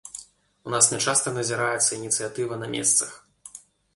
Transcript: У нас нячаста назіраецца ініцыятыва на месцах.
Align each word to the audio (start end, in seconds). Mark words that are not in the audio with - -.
У 0.67 0.71
нас 0.75 0.87
нячаста 0.93 1.33
назіраецца 1.35 1.85
ініцыятыва 1.99 2.53
на 2.63 2.71
месцах. 2.75 3.11